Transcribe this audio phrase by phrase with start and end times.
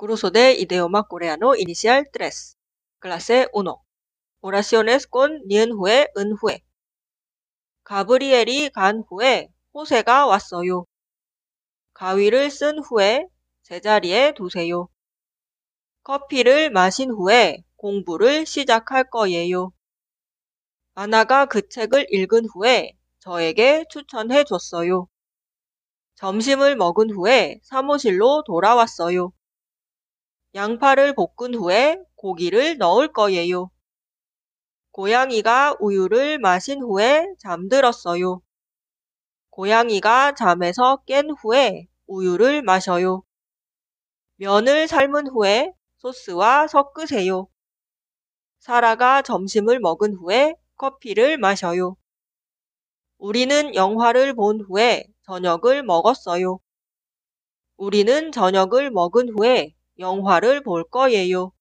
[0.00, 2.56] Curso de idioma coreano inicial 3.
[3.02, 3.84] Clase 1.
[4.40, 6.62] Oraciones con 니은 후에 은 후에.
[7.84, 10.86] 가브리엘이 간 후에 호세가 왔어요.
[11.92, 13.26] 가위를 쓴 후에
[13.62, 14.88] 제자리에 두세요.
[16.02, 19.70] 커피를 마신 후에 공부를 시작할 거예요.
[20.94, 25.08] 아나가 그 책을 읽은 후에 저에게 추천해 줬어요.
[26.14, 29.34] 점심을 먹은 후에 사무실로 돌아왔어요.
[30.54, 33.70] 양파를 볶은 후에 고기를 넣을 거예요.
[34.90, 38.42] 고양이가 우유를 마신 후에 잠들었어요.
[39.50, 43.22] 고양이가 잠에서 깬 후에 우유를 마셔요.
[44.36, 47.46] 면을 삶은 후에 소스와 섞으세요.
[48.58, 51.96] 사라가 점심을 먹은 후에 커피를 마셔요.
[53.18, 56.58] 우리는 영화를 본 후에 저녁을 먹었어요.
[57.76, 61.52] 우리는 저녁을 먹은 후에 영화를 볼 거예요.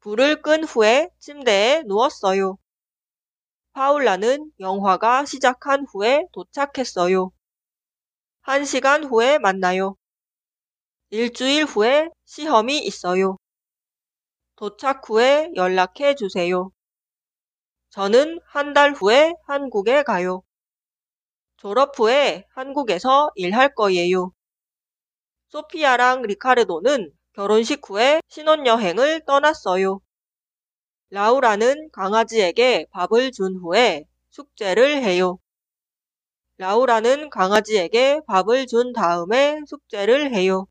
[0.00, 2.58] 불을 끈 후에 침대에 누웠어요.
[3.74, 7.32] 파울라는 영화가 시작한 후에 도착했어요.
[8.42, 9.96] 한 시간 후에 만나요.
[11.10, 13.36] 일주일 후에 시험이 있어요.
[14.56, 16.70] 도착 후에 연락해 주세요.
[17.90, 20.42] 저는 한 달 후에 한국에 가요.
[21.56, 24.32] 졸업 후에 한국에서 일할 거예요.
[25.50, 30.00] 소피아랑 리카르도는 결혼식 후에 신혼여행을 떠났어요.
[31.10, 35.38] 라우라는 강아지에게 밥을 준 후에 숙제를 해요.
[36.58, 40.66] 라우라는 강아지에게 밥을 준 다음에 숙제를 해요.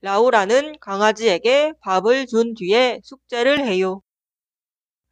[0.00, 4.00] 라우라는 강아지에게 밥을 준 뒤에 숙제를 해요.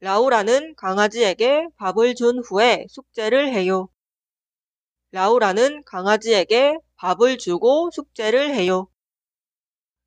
[0.00, 3.88] 라우라는 강아지에게 밥을 준 후에 숙제를 해요.
[5.12, 8.88] 라우라는 강아지에게 밥을 주고 숙제를 해요.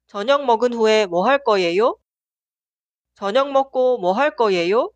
[0.07, 1.97] 저녁 먹은 후에 뭐 할 거예요?
[3.15, 4.91] 저녁 먹고 뭐 할 거예요?